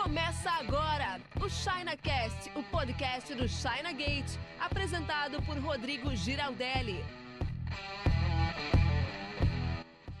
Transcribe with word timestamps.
Começa 0.00 0.48
agora 0.50 1.18
o 1.44 1.50
ChinaCast, 1.50 2.52
o 2.54 2.62
podcast 2.62 3.34
do 3.34 3.48
China 3.48 3.92
Gate, 3.92 4.30
apresentado 4.60 5.42
por 5.42 5.58
Rodrigo 5.58 6.14
Giraldelli. 6.14 7.04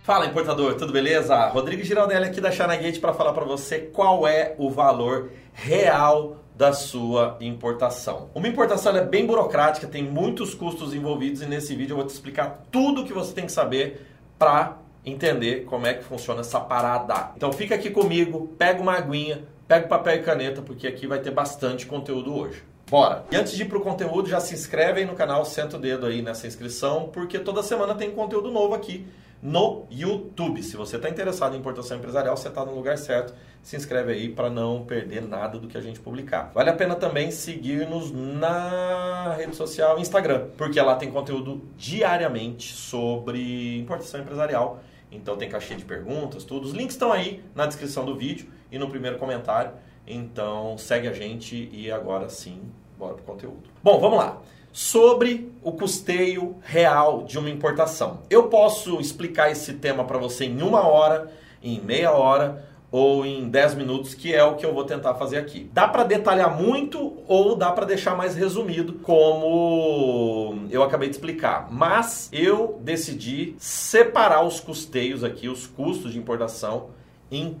Fala 0.02 0.26
importador, 0.26 0.74
tudo 0.74 0.92
beleza? 0.92 1.46
Rodrigo 1.50 1.84
Giraldelli 1.84 2.26
aqui 2.26 2.40
da 2.40 2.50
China 2.50 2.76
Gate 2.76 2.98
para 2.98 3.14
falar 3.14 3.32
para 3.32 3.44
você 3.44 3.78
qual 3.78 4.26
é 4.26 4.52
o 4.58 4.68
valor 4.68 5.30
real 5.54 6.38
da 6.56 6.72
sua 6.72 7.38
importação. 7.40 8.30
Uma 8.34 8.48
importação 8.48 8.96
é 8.96 9.04
bem 9.04 9.26
burocrática, 9.26 9.86
tem 9.86 10.02
muitos 10.02 10.54
custos 10.54 10.92
envolvidos 10.92 11.40
e 11.40 11.46
nesse 11.46 11.76
vídeo 11.76 11.92
eu 11.92 11.98
vou 11.98 12.06
te 12.06 12.10
explicar 12.10 12.64
tudo 12.72 13.02
o 13.02 13.04
que 13.04 13.12
você 13.12 13.32
tem 13.32 13.46
que 13.46 13.52
saber 13.52 14.04
para 14.36 14.76
entender 15.06 15.64
como 15.66 15.86
é 15.86 15.94
que 15.94 16.02
funciona 16.02 16.40
essa 16.40 16.58
parada. 16.58 17.30
Então 17.36 17.52
fica 17.52 17.76
aqui 17.76 17.90
comigo, 17.90 18.48
pega 18.58 18.82
uma 18.82 18.94
aguinha, 18.94 19.46
pega 19.68 19.86
papel 19.86 20.16
e 20.16 20.22
caneta, 20.22 20.62
porque 20.62 20.86
aqui 20.86 21.06
vai 21.06 21.20
ter 21.20 21.30
bastante 21.30 21.86
conteúdo 21.86 22.34
hoje. 22.34 22.62
Bora! 22.90 23.26
E 23.30 23.36
antes 23.36 23.52
de 23.52 23.62
ir 23.62 23.66
pro 23.66 23.82
conteúdo, 23.82 24.26
já 24.26 24.40
se 24.40 24.54
inscreve 24.54 25.00
aí 25.00 25.06
no 25.06 25.14
canal, 25.14 25.44
senta 25.44 25.76
o 25.76 25.78
dedo 25.78 26.06
aí 26.06 26.22
nessa 26.22 26.46
inscrição, 26.46 27.10
porque 27.12 27.38
toda 27.38 27.62
semana 27.62 27.94
tem 27.94 28.10
conteúdo 28.10 28.50
novo 28.50 28.74
aqui 28.74 29.06
no 29.42 29.84
YouTube. 29.90 30.62
Se 30.62 30.74
você 30.74 30.96
está 30.96 31.10
interessado 31.10 31.54
em 31.54 31.58
importação 31.58 31.98
empresarial, 31.98 32.34
você 32.34 32.48
está 32.48 32.64
no 32.64 32.74
lugar 32.74 32.96
certo. 32.96 33.34
Se 33.62 33.76
inscreve 33.76 34.12
aí 34.12 34.30
para 34.30 34.48
não 34.48 34.86
perder 34.86 35.20
nada 35.20 35.58
do 35.58 35.68
que 35.68 35.76
a 35.76 35.82
gente 35.82 36.00
publicar. 36.00 36.50
Vale 36.54 36.70
a 36.70 36.72
pena 36.72 36.94
também 36.94 37.30
seguir-nos 37.30 38.10
na 38.10 39.34
rede 39.36 39.54
social 39.54 39.98
Instagram, 39.98 40.48
porque 40.56 40.80
lá 40.80 40.96
tem 40.96 41.10
conteúdo 41.10 41.62
diariamente 41.76 42.72
sobre 42.72 43.78
importação 43.78 44.20
empresarial. 44.20 44.80
Então 45.12 45.36
tem 45.36 45.48
caixinha 45.48 45.78
de 45.78 45.84
perguntas, 45.84 46.42
tudo. 46.42 46.66
Os 46.66 46.72
links 46.72 46.94
estão 46.94 47.12
aí 47.12 47.44
na 47.54 47.66
descrição 47.66 48.06
do 48.06 48.16
vídeo 48.16 48.46
e 48.70 48.78
no 48.78 48.88
primeiro 48.88 49.18
comentário. 49.18 49.72
Então 50.06 50.76
segue 50.78 51.08
a 51.08 51.12
gente 51.12 51.68
e 51.72 51.90
agora 51.90 52.28
sim, 52.28 52.60
bora 52.98 53.14
pro 53.14 53.24
conteúdo. 53.24 53.68
Bom, 53.82 53.98
vamos 53.98 54.18
lá. 54.18 54.38
Sobre 54.72 55.52
o 55.62 55.72
custeio 55.72 56.56
real 56.62 57.24
de 57.24 57.38
uma 57.38 57.50
importação. 57.50 58.20
Eu 58.30 58.44
posso 58.44 59.00
explicar 59.00 59.50
esse 59.50 59.74
tema 59.74 60.04
para 60.04 60.18
você 60.18 60.44
em 60.44 60.62
uma 60.62 60.86
hora, 60.86 61.30
em 61.62 61.80
meia 61.80 62.12
hora 62.12 62.64
ou 62.90 63.26
em 63.26 63.48
10 63.48 63.74
minutos, 63.74 64.14
que 64.14 64.34
é 64.34 64.42
o 64.42 64.56
que 64.56 64.64
eu 64.64 64.72
vou 64.72 64.84
tentar 64.84 65.14
fazer 65.14 65.36
aqui. 65.36 65.70
Dá 65.72 65.86
para 65.86 66.04
detalhar 66.04 66.56
muito 66.56 67.18
ou 67.26 67.54
dá 67.54 67.70
para 67.70 67.84
deixar 67.84 68.16
mais 68.16 68.34
resumido, 68.34 68.94
como 68.94 70.66
eu 70.70 70.82
acabei 70.82 71.08
de 71.08 71.16
explicar. 71.16 71.68
Mas 71.70 72.30
eu 72.32 72.78
decidi 72.82 73.54
separar 73.58 74.42
os 74.42 74.58
custeios 74.58 75.22
aqui, 75.22 75.48
os 75.48 75.66
custos 75.66 76.12
de 76.12 76.18
importação, 76.18 76.90
em 77.30 77.60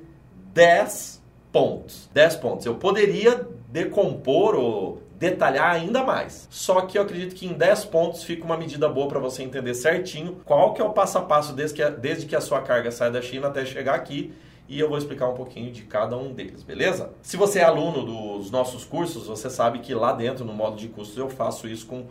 10 0.58 1.22
pontos. 1.52 2.10
10 2.12 2.34
pontos. 2.36 2.66
Eu 2.66 2.74
poderia 2.74 3.46
decompor 3.68 4.56
ou 4.56 5.00
detalhar 5.16 5.70
ainda 5.70 6.02
mais. 6.02 6.48
Só 6.50 6.80
que 6.80 6.98
eu 6.98 7.02
acredito 7.02 7.36
que 7.36 7.46
em 7.46 7.52
10 7.52 7.84
pontos 7.84 8.24
fica 8.24 8.44
uma 8.44 8.56
medida 8.56 8.88
boa 8.88 9.06
para 9.06 9.20
você 9.20 9.44
entender 9.44 9.72
certinho 9.74 10.40
qual 10.44 10.74
que 10.74 10.82
é 10.82 10.84
o 10.84 10.90
passo 10.90 11.16
a 11.16 11.22
passo 11.22 11.52
desde 11.52 11.76
que 11.76 11.82
a, 11.82 11.90
desde 11.90 12.26
que 12.26 12.34
a 12.34 12.40
sua 12.40 12.60
carga 12.60 12.90
sai 12.90 13.08
da 13.08 13.22
China 13.22 13.46
até 13.46 13.64
chegar 13.64 13.94
aqui 13.94 14.32
e 14.68 14.80
eu 14.80 14.88
vou 14.88 14.98
explicar 14.98 15.28
um 15.28 15.34
pouquinho 15.34 15.70
de 15.70 15.82
cada 15.82 16.16
um 16.16 16.32
deles, 16.32 16.64
beleza? 16.64 17.12
Se 17.22 17.36
você 17.36 17.60
é 17.60 17.64
aluno 17.64 18.04
dos 18.04 18.50
nossos 18.50 18.84
cursos, 18.84 19.28
você 19.28 19.48
sabe 19.48 19.78
que 19.78 19.94
lá 19.94 20.12
dentro 20.12 20.44
no 20.44 20.52
modo 20.52 20.76
de 20.76 20.88
custos 20.88 21.16
eu 21.16 21.30
faço 21.30 21.68
isso 21.68 21.86
com 21.86 22.06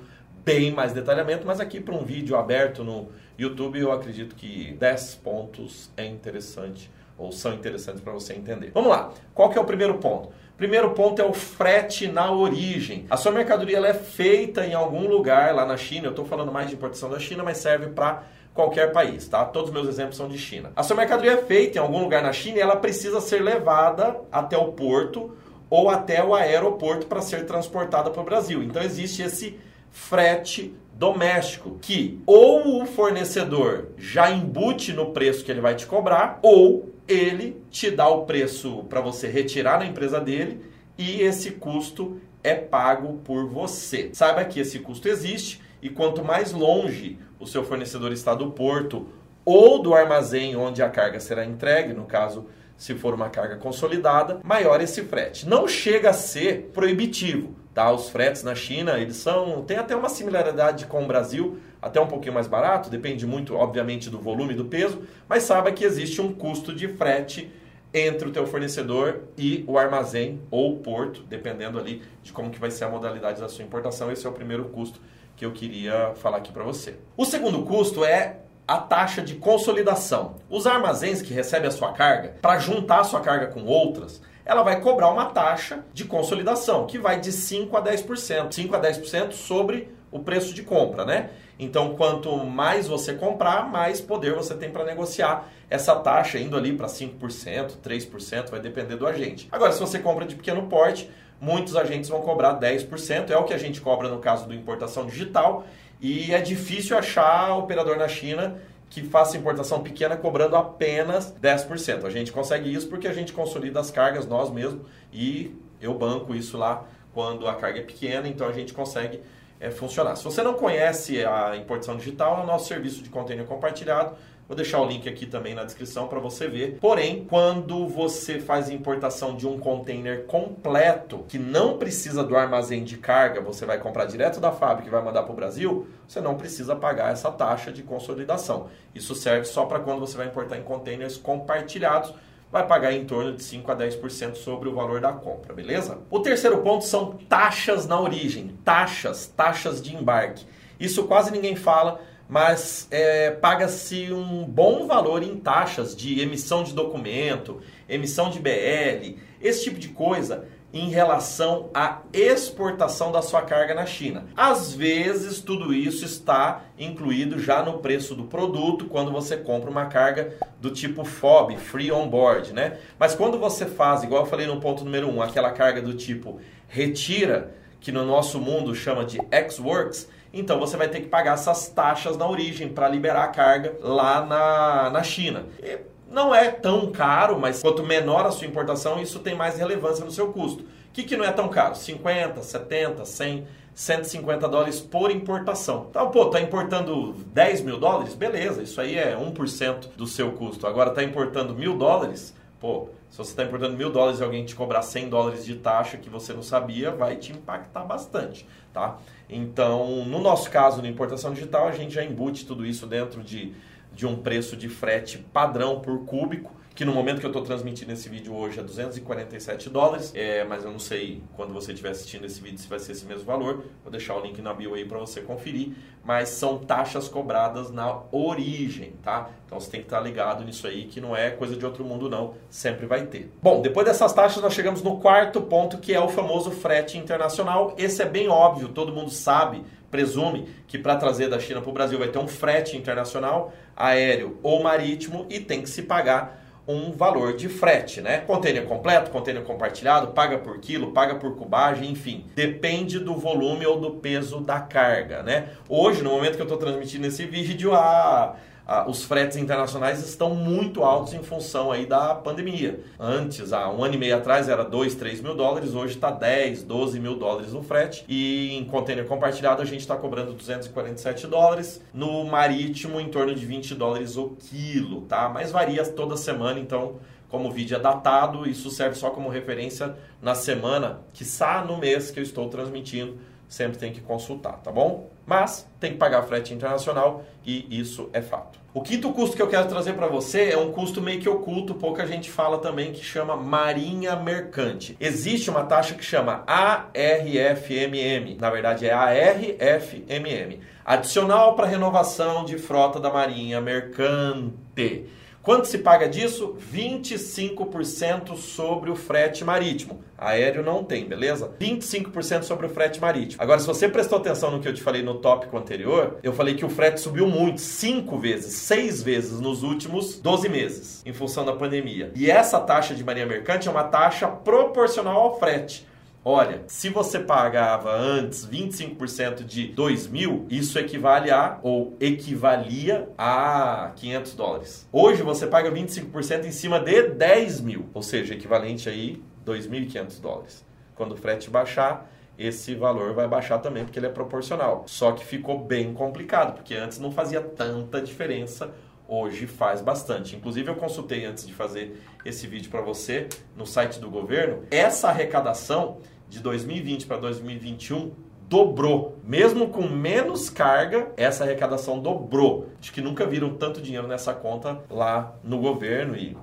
bem 0.45 0.71
mais 0.71 0.93
detalhamento, 0.93 1.45
mas 1.45 1.59
aqui 1.59 1.81
para 1.81 1.93
um 1.93 2.05
vídeo 2.05 2.37
aberto 2.37 2.81
no 2.81 3.09
YouTube 3.37 3.77
eu 3.77 3.91
acredito 3.91 4.35
que 4.35 4.71
10 4.79 5.15
pontos 5.15 5.91
é 5.97 6.05
interessante 6.05 6.89
ou 7.17 7.31
são 7.31 7.53
interessantes 7.53 8.01
para 8.01 8.13
você 8.13 8.33
entender. 8.33 8.71
Vamos 8.73 8.89
lá. 8.89 9.11
Qual 9.33 9.49
que 9.49 9.57
é 9.57 9.61
o 9.61 9.65
primeiro 9.65 9.95
ponto? 9.95 10.29
Primeiro 10.55 10.91
ponto 10.91 11.21
é 11.21 11.25
o 11.25 11.33
frete 11.33 12.07
na 12.07 12.31
origem. 12.31 13.05
A 13.09 13.17
sua 13.17 13.31
mercadoria 13.31 13.77
ela 13.77 13.87
é 13.87 13.93
feita 13.93 14.65
em 14.65 14.73
algum 14.73 15.07
lugar 15.07 15.53
lá 15.53 15.65
na 15.65 15.77
China. 15.77 16.07
Eu 16.07 16.11
estou 16.11 16.25
falando 16.25 16.51
mais 16.51 16.69
de 16.69 16.75
importação 16.75 17.09
da 17.09 17.19
China, 17.19 17.43
mas 17.43 17.57
serve 17.57 17.87
para 17.87 18.23
qualquer 18.55 18.91
país, 18.91 19.27
tá? 19.27 19.45
Todos 19.45 19.69
os 19.69 19.73
meus 19.73 19.87
exemplos 19.87 20.17
são 20.17 20.27
de 20.27 20.37
China. 20.37 20.71
A 20.75 20.81
sua 20.81 20.95
mercadoria 20.95 21.33
é 21.33 21.37
feita 21.37 21.77
em 21.77 21.81
algum 21.81 21.99
lugar 21.99 22.23
na 22.23 22.33
China 22.33 22.57
e 22.57 22.61
ela 22.61 22.75
precisa 22.75 23.21
ser 23.21 23.41
levada 23.41 24.19
até 24.31 24.57
o 24.57 24.71
porto 24.71 25.35
ou 25.69 25.89
até 25.89 26.23
o 26.23 26.33
aeroporto 26.33 27.05
para 27.05 27.21
ser 27.21 27.45
transportada 27.45 28.09
para 28.09 28.21
o 28.21 28.25
Brasil. 28.25 28.63
Então 28.63 28.81
existe 28.81 29.21
esse 29.21 29.59
frete 29.91 30.73
doméstico 30.97 31.77
que 31.79 32.19
ou 32.25 32.81
o 32.81 32.85
fornecedor 32.85 33.89
já 33.97 34.31
embute 34.31 34.91
no 34.93 35.11
preço 35.11 35.45
que 35.45 35.51
ele 35.51 35.61
vai 35.61 35.75
te 35.75 35.85
cobrar 35.85 36.39
ou 36.41 36.91
ele 37.07 37.61
te 37.69 37.91
dá 37.91 38.07
o 38.07 38.25
preço 38.25 38.83
para 38.89 38.99
você 38.99 39.27
retirar 39.27 39.79
na 39.79 39.85
empresa 39.85 40.19
dele 40.19 40.61
e 40.97 41.21
esse 41.21 41.51
custo 41.51 42.19
é 42.43 42.55
pago 42.55 43.19
por 43.23 43.47
você. 43.47 44.09
Saiba 44.13 44.43
que 44.43 44.59
esse 44.59 44.79
custo 44.79 45.07
existe 45.07 45.61
e 45.81 45.89
quanto 45.89 46.23
mais 46.23 46.51
longe 46.51 47.19
o 47.39 47.45
seu 47.45 47.63
fornecedor 47.63 48.11
está 48.11 48.33
do 48.33 48.51
porto 48.51 49.07
ou 49.45 49.81
do 49.81 49.93
armazém 49.93 50.55
onde 50.55 50.81
a 50.81 50.89
carga 50.89 51.19
será 51.19 51.45
entregue, 51.45 51.93
no 51.93 52.05
caso, 52.05 52.47
se 52.75 52.95
for 52.95 53.13
uma 53.13 53.29
carga 53.29 53.55
consolidada, 53.55 54.39
maior 54.43 54.81
esse 54.81 55.03
frete. 55.03 55.47
Não 55.47 55.67
chega 55.67 56.09
a 56.09 56.13
ser 56.13 56.71
proibitivo, 56.73 57.55
tá? 57.77 57.91
Os 57.91 58.09
fretes 58.09 58.41
na 58.41 58.55
China, 58.55 58.97
eles 58.97 59.17
são, 59.17 59.61
tem 59.61 59.77
até 59.77 59.95
uma 59.95 60.09
similaridade 60.09 60.87
com 60.87 61.03
o 61.03 61.05
Brasil, 61.05 61.59
até 61.79 62.01
um 62.01 62.07
pouquinho 62.07 62.33
mais 62.33 62.47
barato, 62.47 62.89
depende 62.89 63.23
muito, 63.27 63.53
obviamente, 63.53 64.09
do 64.09 64.17
volume 64.17 64.55
e 64.55 64.57
do 64.57 64.65
peso, 64.65 65.03
mas 65.29 65.43
saiba 65.43 65.71
que 65.71 65.85
existe 65.85 66.19
um 66.19 66.33
custo 66.33 66.73
de 66.73 66.87
frete 66.87 67.51
entre 67.93 68.29
o 68.29 68.31
teu 68.31 68.47
fornecedor 68.47 69.25
e 69.37 69.63
o 69.67 69.77
armazém 69.77 70.41
ou 70.49 70.77
porto, 70.77 71.21
dependendo 71.29 71.77
ali 71.77 72.01
de 72.23 72.33
como 72.33 72.49
que 72.49 72.59
vai 72.59 72.71
ser 72.71 72.85
a 72.85 72.89
modalidade 72.89 73.39
da 73.39 73.47
sua 73.47 73.63
importação. 73.63 74.11
Esse 74.11 74.25
é 74.25 74.29
o 74.29 74.33
primeiro 74.33 74.65
custo 74.65 74.99
que 75.35 75.45
eu 75.45 75.51
queria 75.51 76.13
falar 76.15 76.37
aqui 76.37 76.51
para 76.51 76.63
você. 76.63 76.95
O 77.15 77.25
segundo 77.25 77.61
custo 77.61 78.03
é 78.03 78.37
a 78.67 78.79
taxa 78.79 79.21
de 79.21 79.35
consolidação. 79.35 80.37
Os 80.49 80.65
armazéns 80.65 81.21
que 81.21 81.31
recebem 81.31 81.67
a 81.67 81.71
sua 81.71 81.93
carga, 81.93 82.37
para 82.41 82.57
juntar 82.57 83.01
a 83.01 83.03
sua 83.03 83.21
carga 83.21 83.45
com 83.45 83.65
outras, 83.65 84.19
ela 84.47 84.63
vai 84.63 84.79
cobrar 84.79 85.11
uma 85.11 85.25
taxa 85.25 85.83
de 85.93 86.05
consolidação, 86.05 86.87
que 86.87 86.97
vai 86.97 87.19
de 87.19 87.33
5 87.33 87.75
a 87.75 87.83
10%. 87.83 88.53
5 88.53 88.75
a 88.75 88.81
10% 88.81 89.33
sobre 89.33 89.89
o 90.09 90.19
preço 90.19 90.53
de 90.53 90.63
compra, 90.63 91.03
né? 91.03 91.29
Então, 91.59 91.95
quanto 91.95 92.33
mais 92.45 92.87
você 92.87 93.13
comprar, 93.13 93.69
mais 93.69 93.99
poder 93.99 94.33
você 94.33 94.55
tem 94.55 94.71
para 94.71 94.85
negociar 94.85 95.49
essa 95.69 95.95
taxa, 95.97 96.39
indo 96.39 96.55
ali 96.55 96.71
para 96.71 96.87
5%, 96.87 97.73
3%, 97.83 98.49
vai 98.49 98.61
depender 98.61 98.95
do 98.95 99.05
agente. 99.05 99.49
Agora, 99.51 99.73
se 99.73 99.79
você 99.81 99.99
compra 99.99 100.25
de 100.25 100.35
pequeno 100.35 100.67
porte, 100.67 101.11
muitos 101.41 101.75
agentes 101.75 102.09
vão 102.09 102.21
cobrar 102.21 102.57
10%, 102.57 103.29
é 103.29 103.37
o 103.37 103.43
que 103.43 103.53
a 103.53 103.57
gente 103.57 103.81
cobra 103.81 104.07
no 104.07 104.19
caso 104.19 104.47
do 104.47 104.53
importação 104.53 105.05
digital, 105.05 105.65
e 105.99 106.33
é 106.33 106.39
difícil 106.39 106.97
achar 106.97 107.57
operador 107.57 107.97
na 107.97 108.07
China 108.07 108.61
que 108.89 109.03
faça 109.03 109.37
importação 109.37 109.81
pequena 109.81 110.15
cobrando 110.15 110.55
apenas 110.55 111.33
10%. 111.41 112.05
A 112.05 112.09
gente 112.09 112.31
consegue 112.31 112.73
isso 112.73 112.87
porque 112.87 113.07
a 113.07 113.13
gente 113.13 113.33
consolida 113.33 113.79
as 113.79 113.91
cargas 113.91 114.25
nós 114.25 114.49
mesmos 114.49 114.81
e 115.11 115.55
eu 115.81 115.93
banco 115.93 116.33
isso 116.33 116.57
lá 116.57 116.85
quando 117.13 117.47
a 117.47 117.55
carga 117.55 117.79
é 117.79 117.83
pequena, 117.83 118.27
então 118.27 118.47
a 118.47 118.51
gente 118.51 118.73
consegue 118.73 119.21
é, 119.59 119.71
funcionar. 119.71 120.15
Se 120.15 120.23
você 120.23 120.43
não 120.43 120.53
conhece 120.53 121.23
a 121.25 121.55
importação 121.55 121.97
digital, 121.97 122.39
é 122.39 122.43
o 122.43 122.45
nosso 122.45 122.67
serviço 122.67 123.01
de 123.01 123.09
container 123.09 123.45
compartilhado. 123.45 124.15
Vou 124.47 124.55
deixar 124.55 124.79
o 124.79 124.85
link 124.85 125.09
aqui 125.09 125.25
também 125.25 125.53
na 125.53 125.65
descrição 125.65 126.07
para 126.07 126.19
você 126.19 126.47
ver. 126.47 126.77
Porém, 126.79 127.25
quando 127.29 127.85
você 127.85 128.39
faz 128.39 128.69
importação 128.69 129.35
de 129.35 129.45
um 129.45 129.59
container 129.59 130.23
completo, 130.23 131.25
que 131.27 131.37
não 131.37 131.77
precisa 131.77 132.23
do 132.23 132.37
armazém 132.37 132.85
de 132.85 132.97
carga, 132.97 133.41
você 133.41 133.65
vai 133.65 133.77
comprar 133.77 134.05
direto 134.05 134.39
da 134.39 134.53
fábrica 134.53 134.87
e 134.87 134.91
vai 134.91 135.03
mandar 135.03 135.23
para 135.23 135.33
o 135.33 135.35
Brasil, 135.35 135.87
você 136.07 136.21
não 136.21 136.35
precisa 136.35 136.77
pagar 136.77 137.11
essa 137.11 137.29
taxa 137.29 137.73
de 137.73 137.83
consolidação. 137.83 138.69
Isso 138.95 139.13
serve 139.15 139.43
só 139.43 139.65
para 139.65 139.81
quando 139.81 139.99
você 139.99 140.15
vai 140.15 140.27
importar 140.27 140.57
em 140.57 140.63
containers 140.63 141.17
compartilhados, 141.17 142.13
vai 142.49 142.65
pagar 142.65 142.93
em 142.93 143.03
torno 143.03 143.33
de 143.33 143.43
5 143.43 143.69
a 143.69 143.75
10% 143.75 144.35
sobre 144.35 144.69
o 144.69 144.73
valor 144.73 145.01
da 145.01 145.11
compra, 145.11 145.53
beleza? 145.53 145.97
O 146.09 146.21
terceiro 146.21 146.59
ponto 146.59 146.85
são 146.85 147.17
taxas 147.27 147.85
na 147.85 147.99
origem, 147.99 148.57
taxas, 148.63 149.27
taxas 149.27 149.81
de 149.81 149.93
embarque. 149.93 150.45
Isso 150.79 151.03
quase 151.03 151.31
ninguém 151.31 151.57
fala, 151.57 151.99
mas 152.27 152.87
é, 152.91 153.31
paga-se 153.31 154.11
um 154.11 154.43
bom 154.45 154.85
valor 154.85 155.23
em 155.23 155.37
taxas 155.37 155.95
de 155.95 156.19
emissão 156.19 156.63
de 156.63 156.73
documento, 156.73 157.61
emissão 157.87 158.29
de 158.29 158.39
BL, 158.39 159.17
esse 159.41 159.63
tipo 159.63 159.79
de 159.79 159.89
coisa 159.89 160.45
em 160.73 160.89
relação 160.89 161.69
à 161.73 162.01
exportação 162.11 163.11
da 163.11 163.21
sua 163.21 163.41
carga 163.41 163.73
na 163.73 163.85
China. 163.85 164.25
Às 164.35 164.73
vezes, 164.73 165.39
tudo 165.39 165.73
isso 165.73 166.03
está 166.03 166.63
incluído 166.77 167.39
já 167.39 167.63
no 167.63 167.79
preço 167.79 168.13
do 168.13 168.25
produto 168.25 168.85
quando 168.85 169.11
você 169.11 169.37
compra 169.37 169.69
uma 169.69 169.85
carga 169.85 170.35
do 170.59 170.69
tipo 170.69 171.05
FOB, 171.05 171.57
Free 171.57 171.91
On 171.91 172.07
Board, 172.09 172.53
né? 172.53 172.77
Mas 172.99 173.15
quando 173.15 173.39
você 173.39 173.65
faz, 173.65 174.03
igual 174.03 174.23
eu 174.23 174.29
falei 174.29 174.45
no 174.45 174.59
ponto 174.59 174.83
número 174.83 175.07
1, 175.07 175.15
um, 175.15 175.21
aquela 175.21 175.51
carga 175.51 175.81
do 175.81 175.93
tipo 175.93 176.39
retira, 176.67 177.55
que 177.79 177.91
no 177.91 178.05
nosso 178.05 178.39
mundo 178.39 178.75
chama 178.75 179.05
de 179.05 179.19
X-Works, 179.31 180.09
então 180.33 180.59
você 180.59 180.77
vai 180.77 180.87
ter 180.87 181.01
que 181.01 181.07
pagar 181.07 181.33
essas 181.33 181.69
taxas 181.69 182.17
na 182.17 182.27
origem 182.27 182.69
para 182.69 182.87
liberar 182.87 183.23
a 183.23 183.27
carga 183.27 183.75
lá 183.81 184.25
na, 184.25 184.89
na 184.89 185.03
China. 185.03 185.45
E 185.61 185.79
não 186.09 186.33
é 186.33 186.49
tão 186.49 186.91
caro, 186.91 187.39
mas 187.39 187.61
quanto 187.61 187.83
menor 187.83 188.25
a 188.25 188.31
sua 188.31 188.47
importação, 188.47 189.01
isso 189.01 189.19
tem 189.19 189.35
mais 189.35 189.57
relevância 189.57 190.05
no 190.05 190.11
seu 190.11 190.31
custo. 190.31 190.63
O 190.63 190.91
que, 190.93 191.03
que 191.03 191.17
não 191.17 191.25
é 191.25 191.31
tão 191.31 191.47
caro? 191.47 191.75
50, 191.75 192.41
70, 192.41 193.05
100, 193.05 193.47
150 193.75 194.47
dólares 194.47 194.79
por 194.79 195.11
importação. 195.11 195.87
Então, 195.89 196.09
pô, 196.09 196.25
tá 196.25 196.41
importando 196.41 197.13
10 197.33 197.61
mil 197.61 197.77
dólares? 197.77 198.15
Beleza, 198.15 198.63
isso 198.63 198.81
aí 198.81 198.97
é 198.97 199.15
1% 199.15 199.89
do 199.95 200.07
seu 200.07 200.31
custo. 200.31 200.65
Agora, 200.65 200.89
tá 200.89 201.03
importando 201.03 201.53
mil 201.53 201.77
dólares? 201.77 202.33
Pô, 202.59 202.89
se 203.09 203.17
você 203.17 203.31
está 203.31 203.43
importando 203.43 203.77
mil 203.77 203.91
dólares 203.91 204.19
e 204.19 204.23
alguém 204.23 204.45
te 204.45 204.55
cobrar 204.55 204.81
100 204.81 205.09
dólares 205.09 205.45
de 205.45 205.55
taxa 205.55 205.97
que 205.97 206.09
você 206.09 206.33
não 206.33 206.43
sabia, 206.43 206.91
vai 206.91 207.15
te 207.15 207.31
impactar 207.31 207.83
bastante, 207.83 208.45
tá? 208.73 208.97
Então, 209.29 210.05
no 210.05 210.19
nosso 210.19 210.49
caso, 210.49 210.81
na 210.81 210.87
importação 210.87 211.33
digital, 211.33 211.67
a 211.67 211.71
gente 211.71 211.93
já 211.93 212.03
embute 212.03 212.45
tudo 212.45 212.65
isso 212.65 212.85
dentro 212.85 213.23
de, 213.23 213.53
de 213.93 214.05
um 214.05 214.17
preço 214.17 214.55
de 214.55 214.69
frete 214.69 215.17
padrão 215.17 215.79
por 215.79 216.05
cúbico 216.05 216.51
que 216.77 216.85
no 216.85 216.93
momento 216.93 217.19
que 217.19 217.25
eu 217.25 217.31
estou 217.31 217.41
transmitindo 217.41 217.91
esse 217.91 218.07
vídeo 218.07 218.35
hoje 218.35 218.59
é 218.59 218.61
247 218.61 219.67
dólares, 219.67 220.13
é, 220.13 220.43
mas 220.43 220.63
eu 220.63 220.71
não 220.71 220.77
sei 220.77 221.23
quando 221.35 221.51
você 221.51 221.71
estiver 221.71 221.89
assistindo 221.89 222.23
esse 222.23 222.39
vídeo 222.39 222.59
se 222.59 222.67
vai 222.67 222.77
ser 222.77 222.91
esse 222.91 223.03
mesmo 223.03 223.25
valor. 223.25 223.65
Vou 223.81 223.91
deixar 223.91 224.15
o 224.15 224.21
link 224.21 224.39
na 224.43 224.53
bio 224.53 224.75
aí 224.75 224.85
para 224.85 224.99
você 224.99 225.21
conferir, 225.21 225.71
mas 226.05 226.29
são 226.29 226.59
taxas 226.59 227.07
cobradas 227.07 227.71
na 227.71 228.01
origem, 228.11 228.93
tá? 229.01 229.31
Então 229.43 229.59
você 229.59 229.71
tem 229.71 229.79
que 229.79 229.87
estar 229.87 229.97
tá 229.97 230.03
ligado 230.03 230.45
nisso 230.45 230.67
aí, 230.67 230.83
que 230.83 231.01
não 231.01 231.17
é 231.17 231.31
coisa 231.31 231.55
de 231.55 231.65
outro 231.65 231.83
mundo 231.83 232.11
não, 232.11 232.35
sempre 232.47 232.85
vai 232.85 233.07
ter. 233.07 233.31
Bom, 233.41 233.59
depois 233.59 233.87
dessas 233.87 234.13
taxas 234.13 234.43
nós 234.43 234.53
chegamos 234.53 234.83
no 234.83 234.99
quarto 234.99 235.41
ponto, 235.41 235.79
que 235.79 235.95
é 235.95 235.99
o 235.99 236.09
famoso 236.09 236.51
frete 236.51 236.95
internacional. 236.95 237.73
Esse 237.75 238.03
é 238.03 238.05
bem 238.05 238.29
óbvio, 238.29 238.69
todo 238.69 238.93
mundo 238.93 239.09
sabe, 239.09 239.63
presume 239.89 240.47
que 240.67 240.77
para 240.77 240.95
trazer 240.95 241.27
da 241.27 241.39
China 241.39 241.59
para 241.59 241.71
o 241.71 241.73
Brasil 241.73 241.97
vai 241.97 242.09
ter 242.09 242.19
um 242.19 242.27
frete 242.27 242.77
internacional, 242.77 243.51
aéreo 243.75 244.37
ou 244.43 244.61
marítimo, 244.61 245.25
e 245.27 245.39
tem 245.39 245.63
que 245.63 245.69
se 245.71 245.81
pagar 245.81 246.45
um 246.67 246.91
valor 246.91 247.35
de 247.35 247.47
frete, 247.47 248.01
né? 248.01 248.19
Container 248.19 248.65
completo, 248.65 249.09
container 249.09 249.43
compartilhado, 249.43 250.07
paga 250.07 250.37
por 250.37 250.59
quilo, 250.59 250.91
paga 250.91 251.15
por 251.15 251.35
cubagem, 251.35 251.89
enfim. 251.91 252.25
Depende 252.35 252.99
do 252.99 253.15
volume 253.15 253.65
ou 253.65 253.79
do 253.79 253.91
peso 253.91 254.41
da 254.41 254.59
carga, 254.59 255.23
né? 255.23 255.49
Hoje, 255.69 256.03
no 256.03 256.09
momento 256.09 256.35
que 256.35 256.41
eu 256.41 256.45
estou 256.45 256.57
transmitindo 256.57 257.07
esse 257.07 257.25
vídeo, 257.25 257.73
a 257.73 258.35
ah, 258.67 258.85
os 258.85 259.05
fretes 259.05 259.37
internacionais 259.37 260.05
estão 260.05 260.35
muito 260.35 260.83
altos 260.83 261.13
em 261.13 261.23
função 261.23 261.71
aí 261.71 261.85
da 261.85 262.13
pandemia. 262.13 262.81
Antes, 262.99 263.53
há 263.53 263.71
um 263.71 263.81
ano 263.81 263.95
e 263.95 263.97
meio 263.97 264.17
atrás, 264.17 264.49
era 264.49 264.65
2, 264.65 264.93
3 264.95 265.21
mil 265.21 265.35
dólares, 265.35 265.73
hoje 265.73 265.95
está 265.95 266.11
10, 266.11 266.63
12 266.63 266.99
mil 266.99 267.15
dólares 267.15 267.53
no 267.53 267.63
frete. 267.63 268.03
E 268.09 268.57
em 268.57 268.65
container 268.65 269.05
compartilhado 269.05 269.61
a 269.61 269.65
gente 269.65 269.79
está 269.79 269.95
cobrando 269.95 270.33
247 270.33 271.27
dólares. 271.27 271.81
No 271.93 272.25
marítimo, 272.25 272.99
em 272.99 273.07
torno 273.07 273.33
de 273.33 273.45
20 273.45 273.73
dólares 273.73 274.17
o 274.17 274.35
quilo, 274.37 275.03
tá? 275.03 275.29
Mas 275.29 275.49
varia 275.49 275.85
toda 275.85 276.17
semana, 276.17 276.59
então 276.59 276.95
como 277.29 277.49
o 277.49 277.51
vídeo 277.51 277.75
é 277.75 277.79
datado, 277.79 278.49
isso 278.49 278.69
serve 278.71 278.95
só 278.95 279.09
como 279.09 279.29
referência 279.29 279.95
na 280.21 280.33
semana, 280.33 281.01
que 281.13 281.23
está 281.23 281.63
no 281.63 281.77
mês 281.77 282.09
que 282.09 282.19
eu 282.19 282.23
estou 282.23 282.47
transmitindo 282.49 283.17
sempre 283.47 283.77
tem 283.77 283.91
que 283.91 284.01
consultar, 284.01 284.53
tá 284.63 284.71
bom? 284.71 285.09
Mas 285.25 285.67
tem 285.79 285.91
que 285.91 285.97
pagar 285.97 286.23
frete 286.23 286.53
internacional 286.53 287.23
e 287.45 287.67
isso 287.79 288.09
é 288.13 288.21
fato. 288.21 288.59
O 288.73 288.81
quinto 288.81 289.11
custo 289.11 289.35
que 289.35 289.41
eu 289.41 289.47
quero 289.47 289.67
trazer 289.67 289.93
para 289.93 290.07
você 290.07 290.51
é 290.51 290.57
um 290.57 290.71
custo 290.71 291.01
meio 291.01 291.19
que 291.19 291.27
oculto, 291.27 291.73
pouca 291.73 292.05
gente 292.05 292.29
fala 292.29 292.59
também, 292.59 292.91
que 292.91 293.03
chama 293.03 293.35
Marinha 293.35 294.15
Mercante. 294.15 294.95
Existe 294.99 295.49
uma 295.49 295.63
taxa 295.63 295.95
que 295.95 296.05
chama 296.05 296.43
ARFMM, 296.45 298.37
na 298.39 298.49
verdade 298.49 298.85
é 298.85 298.93
ARFMM, 298.93 300.59
Adicional 300.85 301.53
para 301.55 301.67
Renovação 301.67 302.45
de 302.45 302.57
Frota 302.57 302.97
da 302.97 303.11
Marinha 303.11 303.59
Mercante. 303.59 305.05
Quanto 305.47 305.65
se 305.65 305.77
paga 305.77 306.09
disso? 306.09 306.57
25% 306.73 308.35
sobre 308.35 308.91
o 308.91 308.97
frete 308.97 309.45
marítimo. 309.45 310.03
Aéreo 310.17 310.61
não 310.61 310.83
tem, 310.83 311.07
beleza? 311.07 311.55
25% 311.57 312.43
sobre 312.43 312.65
o 312.65 312.69
frete 312.69 312.99
marítimo. 312.99 313.41
Agora, 313.41 313.57
se 313.57 313.65
você 313.65 313.87
prestou 313.87 314.17
atenção 314.17 314.51
no 314.51 314.59
que 314.59 314.67
eu 314.67 314.73
te 314.73 314.81
falei 314.81 315.01
no 315.01 315.19
tópico 315.19 315.57
anterior, 315.57 316.17
eu 316.21 316.33
falei 316.33 316.55
que 316.55 316.65
o 316.65 316.69
frete 316.69 316.99
subiu 316.99 317.27
muito, 317.27 317.61
5 317.61 318.17
vezes, 318.17 318.55
6 318.55 319.01
vezes 319.01 319.39
nos 319.39 319.63
últimos 319.63 320.19
12 320.19 320.49
meses, 320.49 321.01
em 321.05 321.13
função 321.13 321.45
da 321.45 321.53
pandemia. 321.53 322.11
E 322.13 322.29
essa 322.29 322.59
taxa 322.59 322.93
de 322.93 323.01
marinha 323.01 323.25
mercante 323.25 323.69
é 323.69 323.71
uma 323.71 323.85
taxa 323.85 324.27
proporcional 324.27 325.15
ao 325.15 325.39
frete. 325.39 325.87
Olha, 326.29 326.63
se 326.67 326.89
você 326.89 327.19
pagava 327.19 327.89
antes 327.89 328.45
25% 328.45 329.45
de 329.45 329.67
2 329.69 330.07
mil, 330.07 330.45
isso 330.49 330.77
equivale 330.77 331.31
a, 331.31 331.57
ou 331.63 331.95
equivalia 332.01 333.07
a 333.17 333.93
500 333.95 334.33
dólares. 334.33 334.89
Hoje 334.91 335.23
você 335.23 335.47
paga 335.47 335.71
25% 335.71 336.43
em 336.43 336.51
cima 336.51 336.81
de 336.81 337.11
10 337.11 337.61
mil, 337.61 337.85
ou 337.93 338.03
seja, 338.03 338.33
equivalente 338.33 338.89
aí 338.89 339.23
2.500 339.45 340.19
dólares. 340.19 340.65
Quando 340.95 341.13
o 341.13 341.15
frete 341.15 341.49
baixar, 341.49 342.11
esse 342.37 342.75
valor 342.75 343.13
vai 343.13 343.25
baixar 343.25 343.59
também, 343.59 343.85
porque 343.85 343.97
ele 343.97 344.07
é 344.07 344.09
proporcional. 344.09 344.83
Só 344.85 345.13
que 345.13 345.23
ficou 345.23 345.57
bem 345.57 345.93
complicado, 345.93 346.55
porque 346.55 346.75
antes 346.75 346.99
não 346.99 347.09
fazia 347.09 347.39
tanta 347.39 348.01
diferença 348.01 348.73
hoje 349.07 349.47
faz 349.47 349.81
bastante. 349.81 350.35
Inclusive 350.35 350.69
eu 350.69 350.75
consultei 350.75 351.25
antes 351.25 351.47
de 351.47 351.53
fazer 351.53 352.01
esse 352.25 352.45
vídeo 352.45 352.69
para 352.69 352.81
você 352.81 353.29
no 353.55 353.65
site 353.65 353.99
do 353.99 354.09
governo. 354.09 354.63
Essa 354.69 355.07
arrecadação 355.07 355.99
de 356.29 356.39
2020 356.39 357.05
para 357.05 357.17
2021 357.17 358.11
dobrou. 358.47 359.17
Mesmo 359.23 359.69
com 359.69 359.87
menos 359.87 360.49
carga, 360.49 361.11
essa 361.17 361.43
arrecadação 361.43 361.99
dobrou. 361.99 362.67
Acho 362.79 362.91
que 362.91 363.01
nunca 363.01 363.25
viram 363.25 363.55
tanto 363.55 363.81
dinheiro 363.81 364.07
nessa 364.07 364.33
conta 364.33 364.79
lá 364.89 365.35
no 365.43 365.59
governo 365.59 366.15
e 366.15 366.37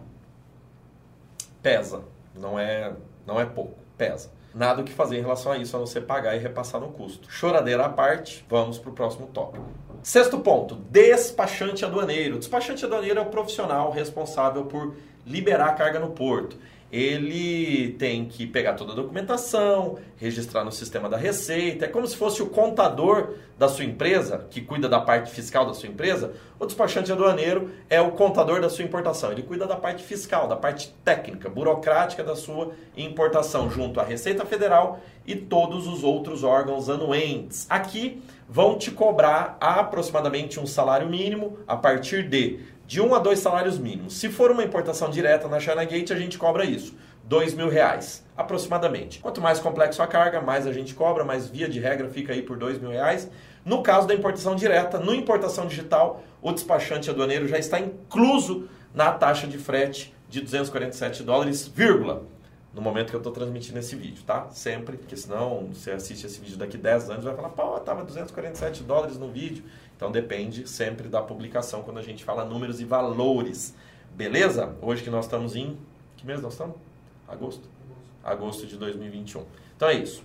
pesa. 1.62 2.04
Não 2.34 2.58
é, 2.58 2.92
não 3.26 3.40
é 3.40 3.46
pouco, 3.46 3.78
pesa. 3.96 4.30
Nada 4.54 4.82
o 4.82 4.84
que 4.84 4.92
fazer 4.92 5.18
em 5.18 5.22
relação 5.22 5.50
a 5.50 5.58
isso, 5.58 5.74
a 5.74 5.80
não 5.80 5.86
ser 5.86 6.02
pagar 6.02 6.36
e 6.36 6.38
repassar 6.38 6.80
no 6.80 6.88
custo. 6.88 7.30
Choradeira 7.30 7.86
à 7.86 7.88
parte, 7.88 8.44
vamos 8.48 8.78
para 8.78 8.90
o 8.90 8.94
próximo 8.94 9.26
tópico. 9.28 9.66
Sexto 10.02 10.38
ponto, 10.38 10.76
despachante 10.90 11.84
aduaneiro. 11.84 12.38
Despachante 12.38 12.84
aduaneiro 12.84 13.18
é 13.18 13.22
o 13.22 13.26
profissional 13.26 13.90
responsável 13.90 14.66
por 14.66 14.94
liberar 15.26 15.70
a 15.70 15.72
carga 15.72 15.98
no 15.98 16.10
porto 16.10 16.56
ele 16.94 17.96
tem 17.98 18.24
que 18.24 18.46
pegar 18.46 18.74
toda 18.74 18.92
a 18.92 18.94
documentação, 18.94 19.98
registrar 20.16 20.62
no 20.62 20.70
sistema 20.70 21.08
da 21.08 21.16
Receita. 21.16 21.86
É 21.86 21.88
como 21.88 22.06
se 22.06 22.16
fosse 22.16 22.40
o 22.40 22.46
contador 22.46 23.34
da 23.58 23.68
sua 23.68 23.84
empresa, 23.84 24.46
que 24.48 24.60
cuida 24.60 24.88
da 24.88 25.00
parte 25.00 25.32
fiscal 25.32 25.66
da 25.66 25.74
sua 25.74 25.88
empresa. 25.88 26.34
O 26.56 26.64
despachante 26.64 27.10
aduaneiro 27.10 27.72
é 27.90 28.00
o 28.00 28.12
contador 28.12 28.60
da 28.60 28.70
sua 28.70 28.84
importação. 28.84 29.32
Ele 29.32 29.42
cuida 29.42 29.66
da 29.66 29.74
parte 29.74 30.04
fiscal, 30.04 30.46
da 30.46 30.54
parte 30.54 30.94
técnica, 31.04 31.48
burocrática 31.48 32.22
da 32.22 32.36
sua 32.36 32.70
importação, 32.96 33.68
junto 33.68 33.98
à 33.98 34.04
Receita 34.04 34.46
Federal 34.46 35.00
e 35.26 35.34
todos 35.34 35.88
os 35.88 36.04
outros 36.04 36.44
órgãos 36.44 36.88
anuentes. 36.88 37.66
Aqui 37.68 38.22
vão 38.48 38.78
te 38.78 38.92
cobrar 38.92 39.56
aproximadamente 39.60 40.60
um 40.60 40.66
salário 40.66 41.08
mínimo 41.08 41.58
a 41.66 41.76
partir 41.76 42.28
de 42.28 42.60
de 42.86 43.00
um 43.00 43.14
a 43.14 43.18
dois 43.18 43.38
salários 43.38 43.78
mínimos. 43.78 44.14
Se 44.14 44.28
for 44.28 44.50
uma 44.50 44.62
importação 44.62 45.10
direta 45.10 45.48
na 45.48 45.58
China 45.60 45.84
Gate, 45.84 46.10
a 46.10 46.16
gente 46.16 46.38
cobra 46.38 46.64
isso, 46.64 46.94
dois 47.22 47.54
mil 47.54 47.68
reais, 47.68 48.24
aproximadamente. 48.36 49.18
Quanto 49.20 49.40
mais 49.40 49.58
complexo 49.58 50.02
a 50.02 50.06
carga, 50.06 50.40
mais 50.40 50.66
a 50.66 50.72
gente 50.72 50.94
cobra, 50.94 51.24
mais 51.24 51.48
via 51.48 51.68
de 51.68 51.80
regra 51.80 52.08
fica 52.08 52.32
aí 52.32 52.42
por 52.42 52.56
dois 52.56 52.78
mil 52.78 52.90
reais. 52.90 53.30
No 53.64 53.82
caso 53.82 54.06
da 54.06 54.14
importação 54.14 54.54
direta, 54.54 54.98
no 54.98 55.14
importação 55.14 55.66
digital, 55.66 56.22
o 56.42 56.52
despachante 56.52 57.08
aduaneiro 57.08 57.48
já 57.48 57.58
está 57.58 57.80
incluso 57.80 58.68
na 58.92 59.10
taxa 59.10 59.46
de 59.46 59.56
frete 59.56 60.14
de 60.28 60.40
247 60.40 61.22
dólares, 61.22 61.66
vírgula, 61.66 62.24
no 62.74 62.82
momento 62.82 63.10
que 63.10 63.16
eu 63.16 63.18
estou 63.18 63.32
transmitindo 63.32 63.78
esse 63.78 63.94
vídeo, 63.94 64.24
tá? 64.24 64.48
Sempre, 64.50 64.96
porque 64.96 65.16
senão 65.16 65.68
você 65.72 65.92
assiste 65.92 66.26
esse 66.26 66.40
vídeo 66.40 66.56
daqui 66.58 66.76
10 66.76 67.10
anos 67.10 67.24
vai 67.24 67.34
falar, 67.34 67.50
pô, 67.50 67.78
tava 67.78 68.04
247 68.04 68.82
dólares 68.82 69.16
no 69.16 69.28
vídeo. 69.28 69.64
Então 69.96 70.10
depende 70.10 70.68
sempre 70.68 71.08
da 71.08 71.22
publicação 71.22 71.82
quando 71.82 71.98
a 71.98 72.02
gente 72.02 72.24
fala 72.24 72.44
números 72.44 72.80
e 72.80 72.84
valores. 72.84 73.74
Beleza? 74.14 74.74
Hoje 74.80 75.02
que 75.02 75.10
nós 75.10 75.24
estamos 75.24 75.56
em. 75.56 75.78
Que 76.16 76.26
mês 76.26 76.40
nós 76.40 76.52
estamos? 76.52 76.76
Agosto. 77.28 77.68
Agosto 78.22 78.66
de 78.66 78.76
2021. 78.76 79.44
Então 79.76 79.88
é 79.88 79.94
isso. 79.94 80.22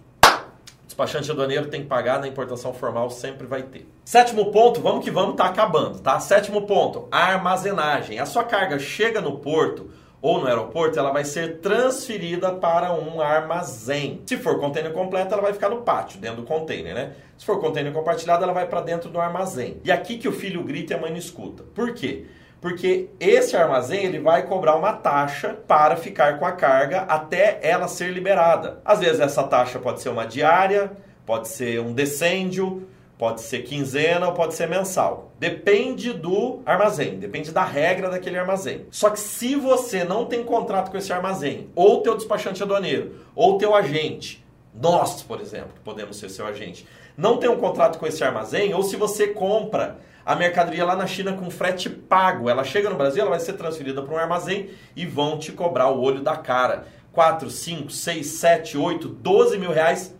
Despachante 0.85 1.29
aduaneiro 1.29 1.67
tem 1.67 1.81
que 1.81 1.87
pagar 1.87 2.19
na 2.19 2.27
importação 2.27 2.73
formal, 2.73 3.11
sempre 3.11 3.45
vai 3.45 3.61
ter. 3.61 3.87
Sétimo 4.03 4.51
ponto, 4.51 4.81
vamos 4.81 5.03
que 5.03 5.11
vamos, 5.11 5.35
tá 5.35 5.45
acabando, 5.45 5.99
tá? 5.99 6.19
Sétimo 6.19 6.63
ponto, 6.63 7.07
armazenagem. 7.11 8.19
A 8.19 8.25
sua 8.25 8.43
carga 8.43 8.79
chega 8.79 9.21
no 9.21 9.37
porto 9.37 9.91
ou 10.21 10.39
no 10.39 10.47
aeroporto, 10.47 10.99
ela 10.99 11.11
vai 11.11 11.23
ser 11.23 11.59
transferida 11.59 12.51
para 12.51 12.93
um 12.93 13.21
armazém. 13.21 14.21
Se 14.25 14.37
for 14.37 14.59
container 14.59 14.91
completo, 14.91 15.33
ela 15.33 15.41
vai 15.41 15.53
ficar 15.53 15.69
no 15.69 15.81
pátio, 15.81 16.19
dentro 16.19 16.37
do 16.37 16.43
container, 16.43 16.93
né? 16.93 17.13
Se 17.37 17.45
for 17.45 17.59
container 17.59 17.93
compartilhado, 17.93 18.43
ela 18.43 18.53
vai 18.53 18.67
para 18.67 18.81
dentro 18.81 19.09
do 19.09 19.19
armazém. 19.19 19.79
E 19.83 19.91
aqui 19.91 20.17
que 20.17 20.27
o 20.27 20.33
filho 20.33 20.63
grita 20.63 20.93
e 20.93 20.95
a 20.97 20.99
mãe 20.99 21.11
não 21.11 21.17
escuta. 21.17 21.63
Por 21.73 21.93
quê? 21.93 22.25
Porque 22.59 23.09
esse 23.19 23.55
armazém 23.55 24.03
ele 24.03 24.19
vai 24.19 24.45
cobrar 24.45 24.75
uma 24.75 24.91
taxa 24.91 25.57
para 25.65 25.95
ficar 25.95 26.37
com 26.37 26.45
a 26.45 26.51
carga 26.51 27.01
até 27.03 27.59
ela 27.61 27.87
ser 27.87 28.11
liberada. 28.11 28.81
Às 28.83 28.99
vezes 28.99 29.21
essa 29.21 29.43
taxa 29.43 29.79
pode 29.79 30.01
ser 30.01 30.09
uma 30.09 30.25
diária, 30.25 30.91
pode 31.25 31.47
ser 31.47 31.79
um 31.79 31.93
decêndio, 31.93 32.85
Pode 33.19 33.41
ser 33.41 33.63
quinzena 33.63 34.27
ou 34.27 34.33
pode 34.33 34.53
ser 34.53 34.65
mensal. 34.69 35.33
Depende 35.37 36.13
do 36.13 36.61
armazém, 36.65 37.19
depende 37.19 37.51
da 37.51 37.65
regra 37.65 38.09
daquele 38.09 38.39
armazém. 38.39 38.85
Só 38.89 39.09
que 39.09 39.19
se 39.19 39.55
você 39.55 40.05
não 40.05 40.25
tem 40.25 40.41
contrato 40.41 40.89
com 40.89 40.97
esse 40.97 41.11
armazém, 41.11 41.69
ou 41.75 42.01
teu 42.01 42.15
despachante 42.15 42.63
aduaneiro, 42.63 43.15
ou 43.35 43.57
teu 43.57 43.75
agente, 43.75 44.41
nós, 44.73 45.21
por 45.21 45.41
exemplo, 45.41 45.73
podemos 45.83 46.15
ser 46.15 46.29
seu 46.29 46.47
agente, 46.47 46.87
não 47.17 47.35
tem 47.35 47.49
um 47.49 47.57
contrato 47.57 47.99
com 47.99 48.07
esse 48.07 48.23
armazém, 48.23 48.73
ou 48.73 48.83
se 48.83 48.95
você 48.95 49.27
compra 49.27 49.99
a 50.25 50.33
mercadoria 50.33 50.85
lá 50.85 50.95
na 50.95 51.05
China 51.05 51.33
com 51.33 51.51
frete 51.51 51.89
pago, 51.89 52.49
ela 52.49 52.63
chega 52.63 52.89
no 52.89 52.95
Brasil, 52.95 53.19
ela 53.19 53.31
vai 53.31 53.39
ser 53.41 53.53
transferida 53.53 54.01
para 54.01 54.15
um 54.15 54.17
armazém 54.17 54.69
e 54.95 55.05
vão 55.05 55.37
te 55.37 55.51
cobrar 55.51 55.89
o 55.89 55.99
olho 56.01 56.21
da 56.21 56.37
cara. 56.37 56.85
4, 57.11 57.49
5, 57.49 57.91
6, 57.91 58.25
7, 58.27 58.77
8, 58.77 59.09
12 59.09 59.57
mil 59.57 59.71
reais, 59.71 60.15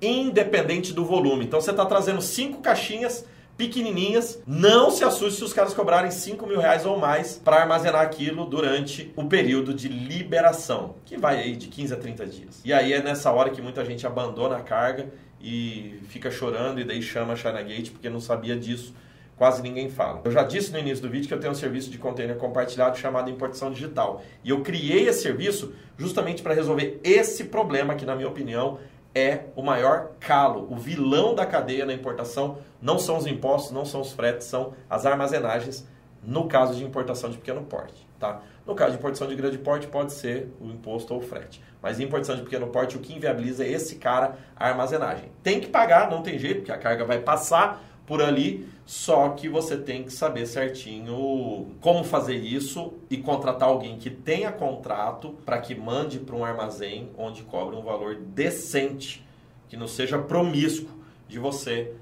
independente 0.00 0.92
do 0.92 1.04
volume. 1.04 1.44
Então 1.44 1.60
você 1.60 1.70
está 1.70 1.84
trazendo 1.84 2.22
cinco 2.22 2.60
caixinhas 2.60 3.24
pequenininhas. 3.60 4.42
Não 4.46 4.90
se 4.90 5.04
assuste 5.04 5.38
se 5.38 5.44
os 5.44 5.52
caras 5.52 5.74
cobrarem 5.74 6.10
5 6.10 6.46
mil 6.46 6.58
reais 6.58 6.86
ou 6.86 6.98
mais 6.98 7.36
para 7.36 7.56
armazenar 7.56 8.00
aquilo 8.00 8.46
durante 8.46 9.12
o 9.14 9.26
período 9.26 9.74
de 9.74 9.86
liberação, 9.86 10.94
que 11.04 11.18
vai 11.18 11.36
aí 11.36 11.54
de 11.54 11.68
15 11.68 11.92
a 11.92 11.96
30 11.98 12.26
dias. 12.26 12.60
E 12.64 12.72
aí 12.72 12.94
é 12.94 13.02
nessa 13.02 13.30
hora 13.30 13.50
que 13.50 13.60
muita 13.60 13.84
gente 13.84 14.06
abandona 14.06 14.56
a 14.56 14.60
carga 14.62 15.12
e 15.38 16.00
fica 16.08 16.30
chorando 16.30 16.80
e 16.80 16.84
daí 16.84 17.02
chama 17.02 17.34
a 17.34 17.36
China 17.36 17.62
Gate 17.62 17.90
porque 17.90 18.08
não 18.08 18.20
sabia 18.20 18.56
disso. 18.56 18.94
Quase 19.36 19.62
ninguém 19.62 19.90
fala. 19.90 20.20
Eu 20.24 20.30
já 20.30 20.42
disse 20.42 20.70
no 20.70 20.78
início 20.78 21.02
do 21.02 21.10
vídeo 21.10 21.26
que 21.26 21.32
eu 21.32 21.40
tenho 21.40 21.52
um 21.52 21.56
serviço 21.56 21.90
de 21.90 21.96
container 21.96 22.36
compartilhado 22.36 22.98
chamado 22.98 23.30
importação 23.30 23.70
digital. 23.70 24.22
E 24.44 24.50
eu 24.50 24.60
criei 24.60 25.08
esse 25.08 25.22
serviço 25.22 25.72
justamente 25.96 26.42
para 26.42 26.52
resolver 26.52 27.00
esse 27.02 27.44
problema 27.44 27.94
que, 27.94 28.04
na 28.04 28.14
minha 28.14 28.28
opinião, 28.28 28.78
é 29.14 29.44
o 29.56 29.62
maior 29.62 30.12
calo. 30.20 30.66
O 30.70 30.76
vilão 30.76 31.34
da 31.34 31.46
cadeia 31.46 31.84
na 31.84 31.92
importação 31.92 32.58
não 32.80 32.98
são 32.98 33.16
os 33.16 33.26
impostos, 33.26 33.72
não 33.72 33.84
são 33.84 34.00
os 34.00 34.12
fretes, 34.12 34.46
são 34.46 34.72
as 34.88 35.06
armazenagens 35.06 35.86
no 36.22 36.46
caso 36.46 36.74
de 36.74 36.84
importação 36.84 37.30
de 37.30 37.38
pequeno 37.38 37.62
porte. 37.62 38.06
Tá? 38.18 38.42
No 38.66 38.74
caso 38.74 38.92
de 38.92 38.98
importação 38.98 39.26
de 39.26 39.34
grande 39.34 39.58
porte, 39.58 39.86
pode 39.86 40.12
ser 40.12 40.54
o 40.60 40.66
imposto 40.66 41.14
ou 41.14 41.20
o 41.20 41.22
frete. 41.22 41.62
Mas 41.82 41.98
em 41.98 42.04
importação 42.04 42.36
de 42.36 42.42
pequeno 42.42 42.66
porte, 42.66 42.96
o 42.96 43.00
que 43.00 43.14
inviabiliza 43.14 43.64
é 43.64 43.68
esse 43.70 43.96
cara 43.96 44.36
a 44.54 44.68
armazenagem. 44.68 45.32
Tem 45.42 45.58
que 45.58 45.68
pagar, 45.68 46.10
não 46.10 46.22
tem 46.22 46.38
jeito, 46.38 46.58
porque 46.58 46.72
a 46.72 46.78
carga 46.78 47.04
vai 47.04 47.20
passar 47.20 47.82
por 48.10 48.20
ali, 48.20 48.68
só 48.84 49.28
que 49.28 49.48
você 49.48 49.76
tem 49.76 50.02
que 50.02 50.12
saber 50.12 50.44
certinho 50.44 51.68
como 51.80 52.02
fazer 52.02 52.34
isso 52.34 52.92
e 53.08 53.16
contratar 53.16 53.68
alguém 53.68 53.98
que 53.98 54.10
tenha 54.10 54.50
contrato 54.50 55.36
para 55.46 55.60
que 55.60 55.76
mande 55.76 56.18
para 56.18 56.34
um 56.34 56.44
armazém 56.44 57.08
onde 57.16 57.44
cobre 57.44 57.76
um 57.76 57.82
valor 57.82 58.16
decente, 58.16 59.24
que 59.68 59.76
não 59.76 59.86
seja 59.86 60.18
promíscuo 60.18 60.90
de 61.28 61.38
você 61.38 61.94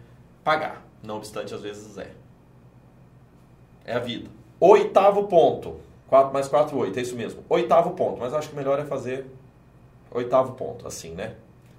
pagar. 0.43 0.83
Não 1.03 1.19
obstante, 1.19 1.55
às 1.55 1.61
vezes 1.61 1.99
é. 1.99 2.11
É 3.85 3.93
a 3.93 3.99
vida. 3.99 4.31
Oitavo 4.59 5.25
ponto. 5.25 5.77
4 6.07 6.33
mais 6.33 6.49
4, 6.49 6.75
8, 6.75 6.99
é 6.99 7.03
isso 7.03 7.17
mesmo. 7.17 7.45
Oitavo 7.51 7.91
ponto, 7.91 8.19
mas 8.19 8.33
acho 8.33 8.49
que 8.49 8.57
melhor 8.57 8.79
é 8.79 8.87
fazer 8.87 9.27
oitavo 10.11 10.55
ponto, 10.55 10.89
assim, 10.89 11.11
né? 11.11 11.35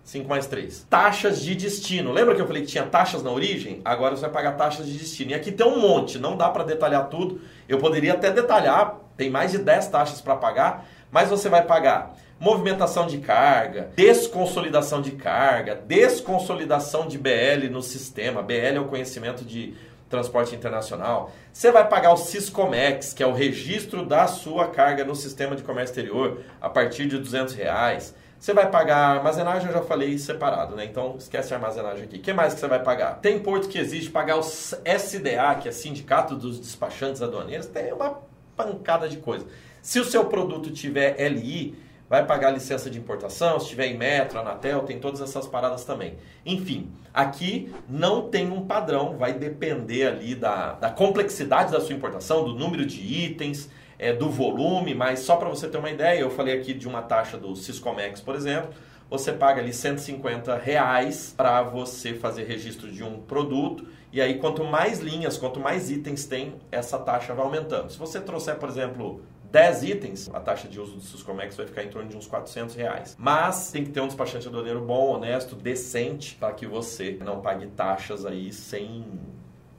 5 0.10 0.28
mais 0.28 0.48
3. 0.48 0.88
Taxas 0.90 1.40
de 1.40 1.54
destino. 1.54 2.12
Lembra 2.12 2.34
que 2.34 2.42
eu 2.42 2.48
falei 2.48 2.64
que 2.64 2.68
tinha 2.68 2.84
taxas 2.84 3.22
na 3.22 3.30
origem? 3.30 3.80
Agora 3.86 4.16
você 4.16 4.22
vai 4.22 4.32
pagar 4.32 4.54
taxas 4.54 4.88
de 4.88 4.98
destino. 4.98 5.32
E 5.32 5.34
aqui 5.36 5.52
tem 5.52 5.68
um 5.68 5.80
monte, 5.80 6.18
não 6.18 6.36
dá 6.36 6.50
para 6.50 6.64
detalhar 6.64 7.10
tudo. 7.10 7.40
Eu 7.68 7.78
poderia 7.78 8.14
até 8.14 8.32
detalhar, 8.32 8.98
tem 9.16 9.30
mais 9.30 9.52
de 9.52 9.60
10 9.60 9.88
taxas 9.90 10.20
para 10.20 10.36
pagar, 10.36 10.88
mas 11.12 11.30
você 11.30 11.48
vai 11.48 11.64
pagar 11.64 12.16
movimentação 12.40 13.06
de 13.06 13.20
carga, 13.20 13.92
desconsolidação 13.96 15.00
de 15.00 15.12
carga, 15.12 15.76
desconsolidação 15.76 17.08
de 17.08 17.20
BL 17.20 17.70
no 17.70 17.84
sistema. 17.84 18.42
BL 18.42 18.78
é 18.78 18.80
o 18.80 18.86
conhecimento 18.86 19.46
de 19.46 19.76
transporte 20.10 20.56
internacional. 20.56 21.32
Você 21.54 21.72
vai 21.72 21.88
pagar 21.88 22.14
o 22.14 22.18
Siscomex, 22.18 23.14
que 23.14 23.22
é 23.22 23.28
o 23.28 23.34
registro 23.34 24.04
da 24.04 24.26
sua 24.26 24.70
carga 24.70 25.06
no 25.06 25.16
sistema 25.16 25.56
de 25.56 25.62
comércio 25.62 25.92
exterior, 25.92 26.40
a 26.60 26.68
partir 26.68 27.06
de 27.06 27.20
200 27.20 27.54
reais. 27.54 28.16
Você 28.40 28.54
vai 28.54 28.72
pagar 28.72 29.18
armazenagem, 29.18 29.68
eu 29.68 29.74
já 29.74 29.82
falei 29.82 30.18
separado, 30.18 30.74
né? 30.74 30.86
Então 30.86 31.16
esquece 31.18 31.54
a 31.54 31.58
armazenagem 31.58 32.06
aqui. 32.06 32.18
O 32.18 32.22
que 32.22 32.32
mais 32.32 32.54
que 32.54 32.62
você 32.62 32.68
vai 32.68 32.82
pagar? 32.82 33.20
Tem 33.20 33.38
porto 33.38 33.68
que 33.68 33.78
exige 33.78 34.10
pagar 34.10 34.38
o 34.38 34.42
SDA, 34.42 35.56
que 35.62 35.68
é 35.68 35.72
Sindicato 35.72 36.36
dos 36.36 36.58
Despachantes 36.58 37.22
Aduaneiros, 37.22 37.66
tem 37.66 37.92
uma 37.92 38.22
pancada 38.56 39.10
de 39.10 39.18
coisa. 39.18 39.46
Se 39.82 40.00
o 40.00 40.06
seu 40.06 40.26
produto 40.26 40.72
tiver 40.72 41.18
LI, 41.30 41.78
vai 42.10 42.26
pagar 42.26 42.52
licença 42.52 42.90
de 42.90 42.98
importação, 42.98 43.60
se 43.60 43.68
tiver 43.68 43.88
em 43.88 43.98
Metro, 43.98 44.40
Anatel, 44.40 44.84
tem 44.84 45.00
todas 45.00 45.20
essas 45.20 45.46
paradas 45.46 45.84
também. 45.84 46.16
Enfim, 46.46 46.90
aqui 47.14 47.74
não 47.90 48.30
tem 48.30 48.50
um 48.50 48.66
padrão, 48.66 49.18
vai 49.18 49.34
depender 49.34 50.08
ali 50.08 50.34
da, 50.34 50.74
da 50.74 50.90
complexidade 50.90 51.74
da 51.74 51.82
sua 51.82 51.94
importação, 51.94 52.46
do 52.46 52.56
número 52.56 52.86
de 52.86 53.00
itens, 53.00 53.70
é, 54.00 54.14
do 54.14 54.30
volume, 54.30 54.96
mas 54.96 55.20
só 55.20 55.36
para 55.36 55.50
você 55.50 55.68
ter 55.68 55.78
uma 55.78 55.92
ideia, 55.92 56.22
eu 56.22 56.32
falei 56.32 56.58
aqui 56.58 56.74
de 56.74 56.88
uma 56.88 57.02
taxa 57.02 57.38
do 57.38 57.54
Siscomex, 57.56 58.22
por 58.22 58.34
exemplo, 58.34 58.74
você 59.10 59.34
paga 59.34 59.62
ali 59.62 59.74
150 59.74 60.56
reais 60.56 61.34
para 61.36 61.62
você 61.64 62.14
fazer 62.14 62.46
registro 62.46 62.90
de 62.92 63.04
um 63.04 63.20
produto, 63.20 63.86
e 64.12 64.22
aí 64.22 64.40
quanto 64.40 64.64
mais 64.64 65.00
linhas, 65.00 65.38
quanto 65.38 65.60
mais 65.60 65.92
itens 65.92 66.26
tem, 66.26 66.56
essa 66.72 66.98
taxa 66.98 67.34
vai 67.34 67.44
aumentando. 67.44 67.92
Se 67.92 67.98
você 67.98 68.22
trouxer, 68.22 68.56
por 68.56 68.70
exemplo, 68.70 69.22
10 69.52 69.84
itens, 69.84 70.30
a 70.32 70.40
taxa 70.40 70.68
de 70.68 70.80
uso 70.80 70.96
do 70.96 71.02
Siscomex 71.02 71.58
vai 71.58 71.66
ficar 71.66 71.84
em 71.84 71.90
torno 71.90 72.08
de 72.08 72.16
uns 72.16 72.28
400 72.28 72.76
reais. 72.76 73.16
Mas 73.20 73.72
tem 73.72 73.84
que 73.84 73.90
ter 73.90 74.00
um 74.00 74.08
despachante 74.08 74.48
aduaneiro 74.48 74.82
bom, 74.82 75.16
honesto, 75.16 75.56
decente, 75.56 76.36
para 76.36 76.54
que 76.54 76.68
você 76.68 77.18
não 77.24 77.42
pague 77.42 77.66
taxas 77.68 78.26
aí 78.26 78.54
sem 78.54 79.06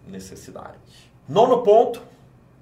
necessidade. 0.07 0.79
Nono 1.29 1.63
ponto, 1.63 2.03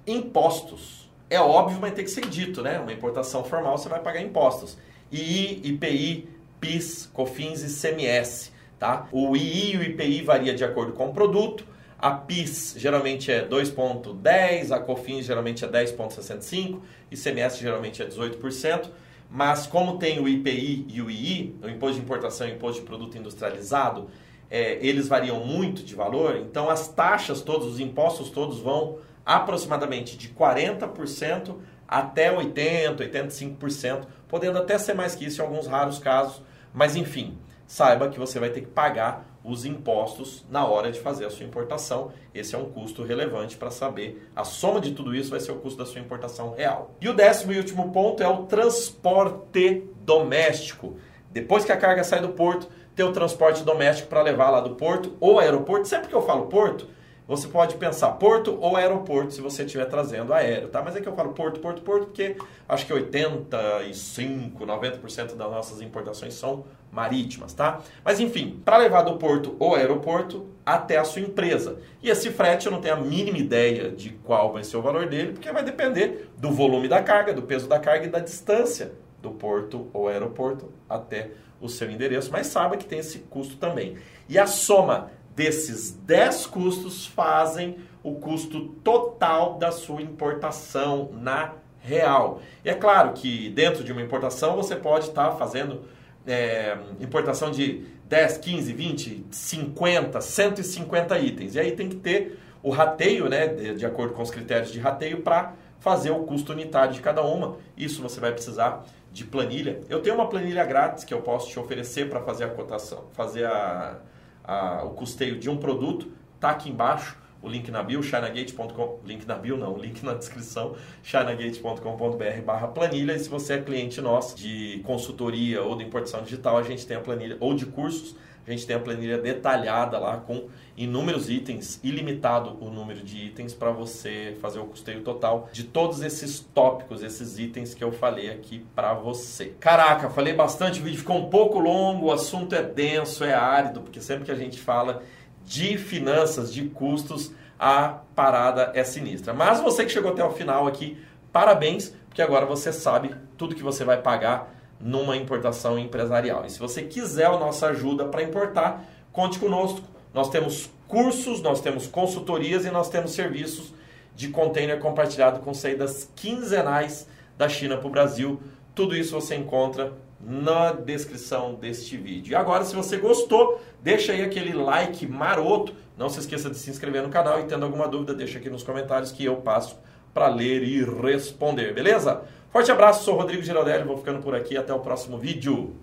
impostos. 0.06 1.07
É 1.30 1.40
óbvio, 1.40 1.78
mas 1.80 1.92
tem 1.92 2.04
que 2.04 2.11
ser 2.11 2.26
dito, 2.26 2.62
né? 2.62 2.78
Uma 2.78 2.92
importação 2.92 3.44
formal 3.44 3.76
você 3.76 3.88
vai 3.88 4.00
pagar 4.00 4.20
impostos. 4.20 4.78
II, 5.12 5.61
IPI, 5.64 6.28
PIS, 6.61 7.11
COFINS 7.12 7.62
e 7.62 7.80
CMS, 7.80 8.52
tá? 8.78 9.06
O 9.12 9.37
II 9.37 9.75
e 9.75 9.76
o 9.76 9.82
IPI 9.82 10.23
varia 10.23 10.54
de 10.54 10.64
acordo 10.64 10.92
com 10.92 11.08
o 11.08 11.12
produto. 11.12 11.64
A 11.99 12.12
PIS 12.12 12.75
geralmente 12.78 13.30
é 13.30 13.47
2,10%, 13.47 14.73
a 14.73 14.78
COFINS 14.78 15.26
geralmente 15.26 15.64
é 15.64 15.68
10,65%, 15.68 16.78
e 17.11 17.16
CMS 17.16 17.58
geralmente 17.58 18.02
é 18.02 18.06
18%. 18.06 18.88
Mas 19.30 19.66
como 19.66 19.99
tem 19.99 20.20
o 20.20 20.28
IPI 20.28 20.87
e 20.88 21.02
o 21.02 21.11
II, 21.11 21.56
o 21.62 21.68
Imposto 21.68 21.97
de 21.97 22.00
Importação 22.00 22.49
e 22.49 22.52
Imposto 22.52 22.80
de 22.80 22.87
Produto 22.87 23.18
Industrializado, 23.18 24.08
é, 24.50 24.78
eles 24.80 25.08
variam 25.08 25.44
muito 25.44 25.82
de 25.82 25.94
valor, 25.94 26.37
então 26.37 26.70
as 26.70 26.88
taxas 26.88 27.42
todos, 27.42 27.66
os 27.66 27.80
impostos 27.80 28.30
todos 28.30 28.61
vão 28.61 28.99
aproximadamente 29.28 30.16
de 30.16 30.30
40% 30.30 31.56
até 31.87 32.35
80%, 32.35 32.97
85%, 32.97 34.06
podendo 34.26 34.56
até 34.56 34.78
ser 34.78 34.94
mais 34.94 35.14
que 35.14 35.26
isso 35.26 35.42
em 35.42 35.44
alguns 35.44 35.66
raros 35.66 35.99
casos, 35.99 36.42
mas 36.73 36.97
enfim, 36.97 37.37
saiba 37.66 38.08
que 38.08 38.18
você 38.18 38.40
vai 38.40 38.49
ter 38.49 38.62
que 38.62 38.68
pagar 38.68 39.26
os 39.44 39.66
impostos 39.66 40.47
na 40.50 40.66
hora 40.66 40.90
de 40.90 40.99
fazer 40.99 41.26
a 41.26 41.30
sua 41.30 41.44
importação. 41.44 42.11
Esse 42.35 42.54
é 42.54 42.58
um 42.58 42.70
custo 42.70 43.02
relevante 43.02 43.56
para 43.56 43.70
saber. 43.70 44.30
A 44.35 44.44
soma 44.44 44.80
de 44.80 44.92
tudo 44.92 45.14
isso 45.14 45.30
vai 45.30 45.40
ser 45.40 45.52
o 45.52 45.56
custo 45.56 45.78
da 45.78 45.87
sua 45.87 46.00
importação 46.00 46.54
real. 46.54 46.94
E 47.00 47.08
o 47.08 47.14
décimo 47.14 47.52
e 47.52 47.58
último 47.58 47.92
ponto 47.92 48.23
é 48.23 48.28
o 48.28 48.44
transporte 48.44 49.87
doméstico. 50.00 50.97
Depois 51.30 51.64
que 51.64 51.73
a 51.73 51.76
carga 51.76 52.02
sai 52.02 52.20
do 52.20 52.30
porto, 52.30 52.68
ter 52.97 53.04
o 53.04 53.12
transporte 53.12 53.62
doméstico 53.62 54.08
para 54.08 54.23
levar 54.23 54.50
lá 54.50 54.61
do 54.61 54.75
porto 54.75 55.16
ou 55.20 55.38
aeroporto. 55.38 55.87
Sempre 55.87 56.08
que 56.08 56.14
eu 56.14 56.23
falo 56.23 56.47
porto, 56.47 56.88
você 57.28 57.47
pode 57.47 57.76
pensar 57.76 58.12
porto 58.12 58.56
ou 58.58 58.75
aeroporto 58.75 59.35
se 59.35 59.42
você 59.42 59.62
estiver 59.62 59.85
trazendo 59.85 60.32
aéreo, 60.32 60.68
tá? 60.68 60.82
Mas 60.82 60.97
é 60.97 61.00
que 61.02 61.06
eu 61.06 61.14
falo 61.14 61.35
porto, 61.35 61.61
porto, 61.61 61.82
porto, 61.82 62.06
porque 62.06 62.37
acho 62.66 62.87
que 62.87 62.92
85, 62.92 64.64
90% 64.64 65.35
das 65.35 65.50
nossas 65.50 65.82
importações 65.82 66.32
são 66.32 66.64
marítimas, 66.90 67.52
tá? 67.52 67.82
Mas 68.02 68.18
enfim, 68.18 68.62
para 68.64 68.78
levar 68.78 69.02
do 69.02 69.18
porto 69.18 69.54
ou 69.58 69.75
aeroporto 69.75 70.47
até 70.64 70.97
a 70.97 71.04
sua 71.04 71.20
empresa. 71.20 71.78
E 72.02 72.08
esse 72.08 72.30
frete 72.30 72.64
eu 72.64 72.73
não 72.73 72.80
tenho 72.80 72.94
a 72.94 73.00
mínima 73.00 73.37
ideia 73.37 73.90
de 73.90 74.08
qual 74.25 74.50
vai 74.50 74.64
ser 74.64 74.78
o 74.78 74.82
valor 74.82 75.06
dele, 75.06 75.32
porque 75.32 75.52
vai 75.52 75.62
depender 75.62 76.30
do 76.38 76.50
volume 76.50 76.88
da 76.88 77.02
carga, 77.02 77.35
do 77.35 77.42
peso 77.42 77.68
da 77.68 77.78
carga 77.78 78.06
e 78.06 78.11
da 78.11 78.20
distância 78.20 78.92
do 79.20 79.32
porto 79.32 79.88
ou 79.92 80.08
aeroporto 80.08 80.73
até 80.88 81.32
o 81.61 81.68
seu 81.68 81.90
endereço, 81.90 82.30
mas 82.32 82.47
saiba 82.47 82.76
que 82.76 82.87
tem 82.87 83.00
esse 83.00 83.18
custo 83.18 83.56
também. 83.56 83.97
E 84.28 84.38
a 84.38 84.47
soma 84.47 85.11
desses 85.38 85.92
10 85.92 86.47
custos 86.47 87.07
fazem 87.07 87.76
o 88.02 88.16
custo 88.16 88.71
total 88.83 89.54
da 89.54 89.71
sua 89.71 90.02
importação 90.02 91.11
na 91.12 91.52
real. 91.80 92.40
E 92.64 92.68
é 92.68 92.75
claro 92.75 93.12
que 93.12 93.49
dentro 93.50 93.85
de 93.85 93.92
uma 93.92 94.02
importação 94.02 94.57
você 94.57 94.75
pode 94.75 95.07
estar 95.07 95.30
tá 95.30 95.37
fazendo 95.37 95.83
é, 96.26 96.76
importação 96.99 97.52
de 97.52 97.85
10, 98.09 98.38
15, 98.38 98.73
20, 98.73 99.26
50, 99.30 100.21
150 100.21 101.18
itens. 101.21 101.54
E 101.54 101.61
aí 101.61 101.71
tem 101.71 101.88
que 101.88 101.97
ter 101.97 102.37
o 102.61 102.71
rateio, 102.71 103.28
né, 103.28 103.47
de, 103.47 103.75
de 103.76 103.87
acordo 103.87 104.14
com 104.14 104.23
os 104.23 104.33
critérios 104.33 104.73
de 104.73 104.80
rateio, 104.80 105.23
para 105.23 105.54
fazer 105.78 106.11
o 106.11 106.25
custo 106.25 106.52
unitário 106.52 106.92
de 106.92 107.00
cada 107.00 107.23
uma. 107.23 107.59
Isso 107.76 108.02
você 108.02 108.18
vai 108.18 108.33
precisar 108.33 108.85
de 109.12 109.23
planilha. 109.23 109.83
Eu 109.88 110.02
tenho 110.02 110.16
uma 110.16 110.28
planilha 110.28 110.64
grátis 110.64 111.04
que 111.04 111.14
eu 111.14 111.23
posso 111.23 111.49
te 111.49 111.61
oferecer 111.61 112.11
para 112.11 112.21
fazer 112.23 112.42
a 112.42 112.49
cotação, 112.49 113.04
fazer 113.12 113.47
a 113.47 114.00
a, 114.48 114.82
o 114.84 114.90
custeio 114.90 115.38
de 115.38 115.48
um 115.48 115.58
produto, 115.58 116.10
tá 116.40 116.50
aqui 116.50 116.70
embaixo 116.70 117.16
o 117.40 117.48
link 117.48 117.70
na 117.70 117.82
bio, 117.82 118.02
chinagate.com, 118.02 118.98
link 119.04 119.24
na 119.24 119.36
bio 119.36 119.56
não, 119.56 119.76
link 119.76 120.04
na 120.04 120.14
descrição, 120.14 120.74
chinagate.com.br 121.02 122.42
barra 122.44 122.68
planilha, 122.68 123.12
e 123.12 123.18
se 123.18 123.28
você 123.28 123.54
é 123.54 123.62
cliente 123.62 124.00
nosso 124.00 124.36
de 124.36 124.80
consultoria 124.84 125.62
ou 125.62 125.76
de 125.76 125.84
importação 125.84 126.22
digital, 126.22 126.58
a 126.58 126.62
gente 126.62 126.86
tem 126.86 126.96
a 126.96 127.00
planilha, 127.00 127.36
ou 127.38 127.54
de 127.54 127.66
cursos, 127.66 128.16
gente 128.48 128.66
tem 128.66 128.76
a 128.76 128.80
planilha 128.80 129.18
detalhada 129.18 129.98
lá 129.98 130.16
com 130.18 130.48
inúmeros 130.76 131.28
itens, 131.28 131.80
ilimitado 131.82 132.56
o 132.60 132.70
número 132.70 133.00
de 133.00 133.26
itens 133.26 133.52
para 133.52 133.70
você 133.70 134.36
fazer 134.40 134.58
o 134.58 134.64
custeio 134.64 135.02
total 135.02 135.48
de 135.52 135.64
todos 135.64 136.02
esses 136.02 136.40
tópicos, 136.40 137.02
esses 137.02 137.38
itens 137.38 137.74
que 137.74 137.82
eu 137.82 137.90
falei 137.90 138.30
aqui 138.30 138.64
para 138.74 138.94
você. 138.94 139.54
Caraca, 139.60 140.08
falei 140.10 140.34
bastante, 140.34 140.80
o 140.80 140.84
vídeo 140.84 140.98
ficou 140.98 141.16
um 141.16 141.28
pouco 141.28 141.58
longo, 141.58 142.06
o 142.06 142.12
assunto 142.12 142.54
é 142.54 142.62
denso, 142.62 143.24
é 143.24 143.34
árido, 143.34 143.80
porque 143.80 144.00
sempre 144.00 144.24
que 144.24 144.30
a 144.30 144.36
gente 144.36 144.60
fala 144.60 145.02
de 145.44 145.76
finanças, 145.78 146.52
de 146.52 146.68
custos, 146.68 147.32
a 147.58 148.00
parada 148.14 148.70
é 148.74 148.84
sinistra. 148.84 149.32
Mas 149.34 149.60
você 149.60 149.84
que 149.84 149.90
chegou 149.90 150.12
até 150.12 150.24
o 150.24 150.30
final 150.30 150.66
aqui, 150.66 150.96
parabéns, 151.32 151.94
porque 152.08 152.22
agora 152.22 152.46
você 152.46 152.72
sabe 152.72 153.14
tudo 153.36 153.54
que 153.54 153.62
você 153.62 153.84
vai 153.84 154.00
pagar 154.00 154.57
numa 154.80 155.16
importação 155.16 155.78
empresarial. 155.78 156.44
E 156.47 156.50
se 156.50 156.58
você 156.58 156.82
quiser 156.82 157.26
a 157.26 157.38
nossa 157.38 157.68
ajuda 157.68 158.04
para 158.04 158.23
importar, 158.23 158.85
conte 159.12 159.38
conosco. 159.38 159.82
Nós 160.14 160.30
temos 160.30 160.70
cursos, 160.87 161.42
nós 161.42 161.61
temos 161.61 161.87
consultorias 161.87 162.64
e 162.64 162.70
nós 162.70 162.88
temos 162.88 163.12
serviços 163.12 163.73
de 164.14 164.28
container 164.28 164.78
compartilhado 164.78 165.40
com 165.40 165.52
saídas 165.54 166.11
quinzenais 166.16 167.06
da 167.37 167.49
China 167.49 167.76
para 167.76 167.87
o 167.87 167.90
Brasil. 167.90 168.40
Tudo 168.75 168.97
isso 168.97 169.12
você 169.12 169.37
encontra 169.37 169.92
na 170.20 170.73
descrição 170.73 171.54
deste 171.54 171.97
vídeo. 171.97 172.32
E 172.32 172.35
agora, 172.35 172.64
se 172.64 172.75
você 172.75 172.97
gostou, 172.97 173.61
deixa 173.82 174.12
aí 174.12 174.23
aquele 174.23 174.52
like 174.52 175.06
maroto. 175.06 175.73
Não 175.97 176.08
se 176.08 176.18
esqueça 176.20 176.50
de 176.50 176.56
se 176.56 176.70
inscrever 176.70 177.02
no 177.02 177.08
canal 177.08 177.40
e 177.40 177.44
tendo 177.44 177.64
alguma 177.64 177.87
dúvida, 177.87 178.14
deixa 178.14 178.38
aqui 178.38 178.50
nos 178.50 178.62
comentários 178.62 179.12
que 179.12 179.25
eu 179.25 179.37
passo 179.37 179.78
para 180.12 180.28
ler 180.28 180.62
e 180.62 180.82
responder, 180.82 181.73
beleza? 181.73 182.23
Forte 182.50 182.72
abraço, 182.72 183.04
sou 183.04 183.16
Rodrigo 183.16 183.42
Giraldelli, 183.42 183.84
vou 183.84 183.98
ficando 183.98 184.20
por 184.20 184.34
aqui, 184.34 184.56
até 184.56 184.72
o 184.72 184.80
próximo 184.80 185.18
vídeo. 185.18 185.76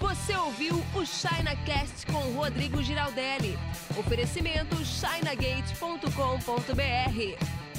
Você 0.00 0.34
ouviu 0.34 0.74
o 0.94 1.04
ChinaCast 1.04 2.06
com 2.06 2.18
Rodrigo 2.32 2.82
Giraldelli. 2.82 3.58
Oferecimento 3.98 4.76
chinagate.com.br 4.76 7.69